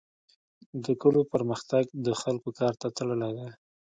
د 0.85 0.85
کلو 1.01 1.21
پرمختګ 1.33 1.83
د 2.05 2.07
خلکو 2.21 2.49
کار 2.59 2.73
ته 2.81 2.87
تړلی 2.97 3.31
دی. 3.37 3.49